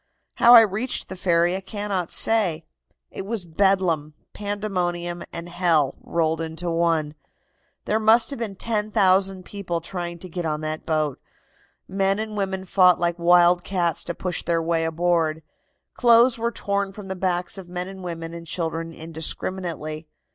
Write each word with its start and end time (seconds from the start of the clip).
"How 0.37 0.55
I 0.55 0.61
reached 0.61 1.09
the 1.09 1.15
ferry 1.15 1.55
I 1.55 1.61
cannot 1.61 2.09
say. 2.09 2.65
It 3.11 3.23
was 3.23 3.45
bedlam, 3.45 4.15
pandemonium 4.33 5.21
and 5.31 5.47
hell 5.47 5.93
rolled 6.01 6.41
into 6.41 6.71
one. 6.71 7.13
There 7.85 7.99
must 7.99 8.31
have 8.31 8.39
been 8.39 8.55
10,000 8.55 9.45
people 9.45 9.79
trying 9.79 10.17
to 10.17 10.27
get 10.27 10.43
on 10.43 10.61
that 10.61 10.87
boat. 10.87 11.21
Men 11.87 12.17
and 12.17 12.35
women 12.35 12.65
fought 12.65 12.97
like 12.99 13.19
wild 13.19 13.63
cats 13.63 14.03
to 14.05 14.15
push 14.15 14.43
their 14.43 14.59
way 14.59 14.85
aboard. 14.85 15.43
Clothes 15.93 16.39
were 16.39 16.51
torn 16.51 16.93
from 16.93 17.07
the 17.07 17.15
backs 17.15 17.59
of 17.59 17.69
men 17.69 17.87
and 17.87 18.01
women 18.03 18.33
and 18.33 18.47
children 18.47 18.93
indiscriminately. 18.95 20.07